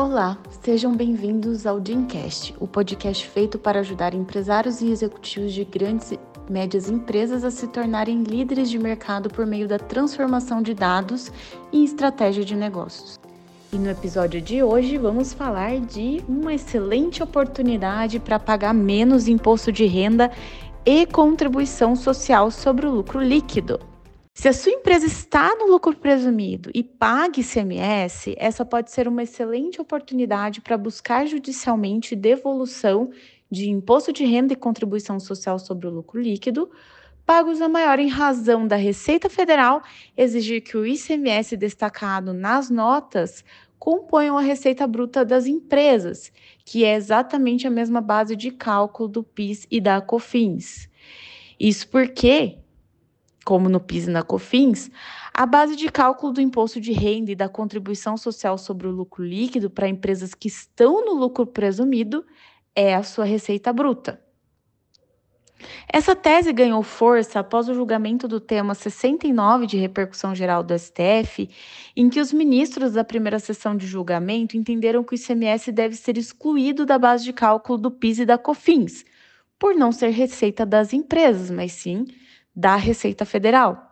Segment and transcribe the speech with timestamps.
[0.00, 6.12] Olá, sejam bem-vindos ao Dreamcast, o podcast feito para ajudar empresários e executivos de grandes
[6.12, 6.18] e
[6.48, 11.30] médias empresas a se tornarem líderes de mercado por meio da transformação de dados
[11.70, 13.20] e estratégia de negócios.
[13.70, 19.70] E no episódio de hoje vamos falar de uma excelente oportunidade para pagar menos imposto
[19.70, 20.30] de renda
[20.82, 23.89] e contribuição social sobre o lucro líquido.
[24.32, 29.24] Se a sua empresa está no lucro presumido e paga ICMS, essa pode ser uma
[29.24, 33.10] excelente oportunidade para buscar judicialmente devolução
[33.50, 36.70] de imposto de renda e contribuição social sobre o lucro líquido,
[37.26, 39.82] pagos a maior em razão da Receita Federal
[40.16, 43.44] exigir que o ICMS destacado nas notas
[43.78, 46.32] componham a receita bruta das empresas,
[46.64, 50.88] que é exatamente a mesma base de cálculo do PIS e da COFINS.
[51.58, 52.58] Isso porque
[53.50, 54.92] como no PIS e na COFINS,
[55.34, 59.24] a base de cálculo do imposto de renda e da contribuição social sobre o lucro
[59.24, 62.24] líquido para empresas que estão no lucro presumido
[62.76, 64.22] é a sua receita bruta.
[65.92, 71.50] Essa tese ganhou força após o julgamento do tema 69 de repercussão geral do STF,
[71.96, 76.16] em que os ministros da primeira sessão de julgamento entenderam que o ICMS deve ser
[76.16, 79.04] excluído da base de cálculo do PIS e da COFINS,
[79.58, 82.06] por não ser receita das empresas, mas sim
[82.54, 83.90] da Receita Federal.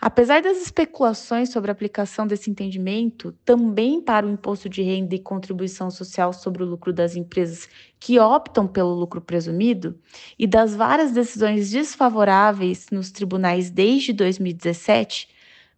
[0.00, 5.18] Apesar das especulações sobre a aplicação desse entendimento também para o imposto de renda e
[5.18, 7.68] contribuição social sobre o lucro das empresas
[7.98, 9.98] que optam pelo lucro presumido
[10.38, 15.28] e das várias decisões desfavoráveis nos tribunais desde 2017,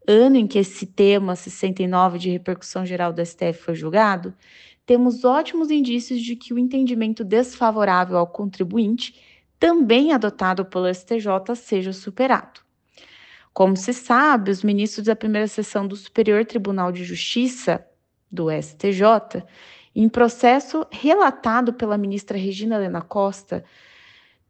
[0.06, 4.34] ano em que esse tema 69 de repercussão geral do STF foi julgado,
[4.84, 9.14] temos ótimos indícios de que o entendimento desfavorável ao contribuinte
[9.60, 12.60] também adotado pelo STJ, seja superado.
[13.52, 17.86] Como se sabe, os ministros da primeira sessão do Superior Tribunal de Justiça,
[18.32, 19.44] do STJ,
[19.94, 23.62] em processo relatado pela ministra Regina Helena Costa,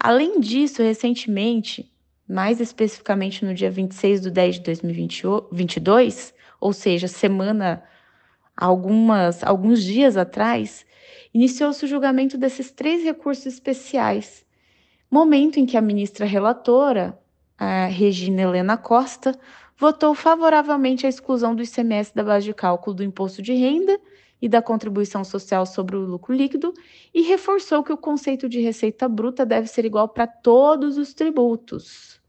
[0.00, 1.90] Além disso, recentemente,
[2.28, 7.82] mais especificamente no dia 26 de 10 de 2022, ou seja, semana,
[8.56, 10.86] algumas, alguns dias atrás,
[11.32, 14.44] iniciou-se o julgamento desses três recursos especiais.
[15.10, 17.18] Momento em que a ministra relatora,
[17.56, 19.38] a Regina Helena Costa,
[19.76, 23.98] votou favoravelmente à exclusão do ICMS da base de cálculo do imposto de renda
[24.40, 26.72] e da contribuição social sobre o lucro líquido
[27.12, 32.20] e reforçou que o conceito de receita bruta deve ser igual para todos os tributos.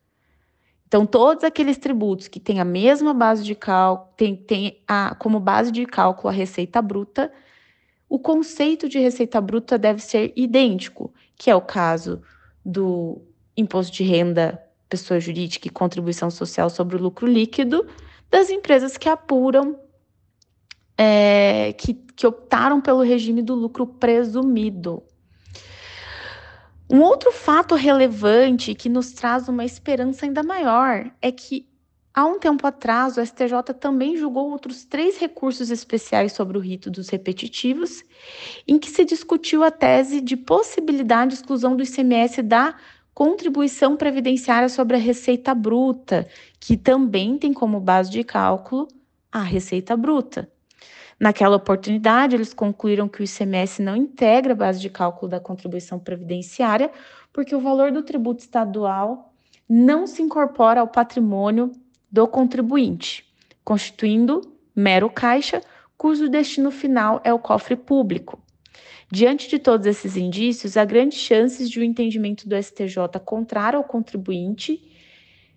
[0.87, 5.39] Então, todos aqueles tributos que têm a mesma base de cálculo, tem, tem a, como
[5.39, 7.31] base de cálculo a receita bruta,
[8.09, 12.23] o conceito de receita bruta deve ser idêntico, que é o caso
[12.65, 13.21] do
[13.55, 14.59] imposto de renda
[14.89, 17.85] pessoa jurídica e contribuição social sobre o lucro líquido
[18.31, 19.79] das empresas que apuram
[21.01, 25.01] é, que, que optaram pelo regime do lucro presumido.
[26.91, 31.69] Um outro fato relevante que nos traz uma esperança ainda maior é que,
[32.13, 36.91] há um tempo atrás, o STJ também julgou outros três recursos especiais sobre o rito
[36.91, 38.03] dos repetitivos,
[38.67, 42.75] em que se discutiu a tese de possibilidade de exclusão do ICMS da
[43.13, 46.27] contribuição previdenciária sobre a receita bruta,
[46.59, 48.85] que também tem como base de cálculo
[49.31, 50.49] a receita bruta.
[51.19, 55.99] Naquela oportunidade, eles concluíram que o ICMS não integra a base de cálculo da contribuição
[55.99, 56.89] previdenciária,
[57.33, 59.33] porque o valor do tributo estadual
[59.67, 61.71] não se incorpora ao patrimônio
[62.09, 63.25] do contribuinte,
[63.63, 64.41] constituindo
[64.73, 65.61] mero caixa,
[65.97, 68.41] cujo destino final é o cofre público.
[69.11, 73.77] Diante de todos esses indícios, há grandes chances de o um entendimento do STJ contrário
[73.77, 74.81] ao contribuinte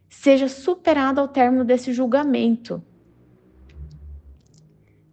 [0.09, 2.83] seja superado ao término desse julgamento,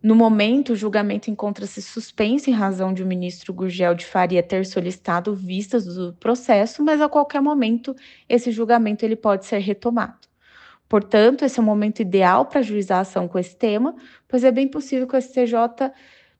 [0.01, 4.65] no momento, o julgamento encontra-se suspenso em razão de o ministro Gurgel de Faria ter
[4.65, 7.93] solicitado vistas do processo, mas a qualquer momento
[8.27, 10.29] esse julgamento ele pode ser retomado.
[10.87, 13.93] Portanto, esse é o momento ideal para ajuizar a ação com esse tema,
[14.27, 15.91] pois é bem possível que o STJ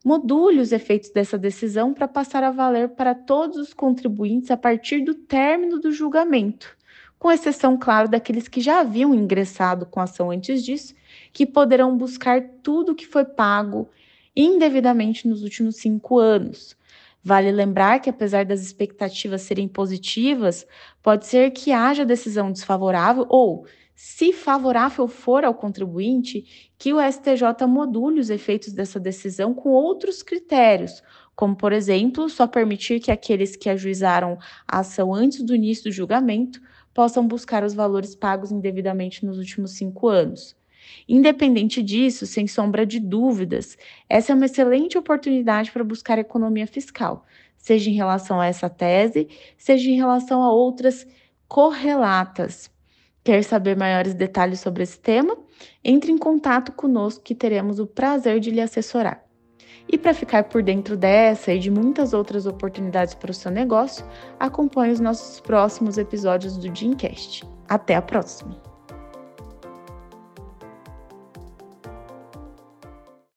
[0.04, 5.02] module os efeitos dessa decisão para passar a valer para todos os contribuintes a partir
[5.02, 6.78] do término do julgamento,
[7.20, 10.96] com exceção, claro, daqueles que já haviam ingressado com ação antes disso,
[11.34, 13.90] que poderão buscar tudo que foi pago
[14.36, 16.78] indevidamente nos últimos cinco anos.
[17.24, 20.66] Vale lembrar que, apesar das expectativas serem positivas,
[21.04, 27.68] pode ser que haja decisão desfavorável ou, se favorável for ao contribuinte, que o STJ
[27.68, 31.04] module os efeitos dessa decisão com outros critérios,
[31.36, 35.92] como, por exemplo, só permitir que aqueles que ajuizaram a ação antes do início do
[35.92, 36.62] julgamento
[36.94, 40.59] possam buscar os valores pagos indevidamente nos últimos cinco anos.
[41.08, 43.78] Independente disso, sem sombra de dúvidas,
[44.08, 47.26] essa é uma excelente oportunidade para buscar economia fiscal,
[47.58, 49.28] seja em relação a essa tese,
[49.58, 51.08] seja em relação a outras
[51.48, 52.70] correlatas.
[53.24, 55.38] Quer saber maiores detalhes sobre esse tema?
[55.84, 59.24] Entre em contato conosco que teremos o prazer de lhe assessorar.
[59.92, 64.06] E para ficar por dentro dessa e de muitas outras oportunidades para o seu negócio,
[64.40, 67.44] acompanhe os nossos próximos episódios do Dreamcast.
[67.68, 68.69] Até a próxima!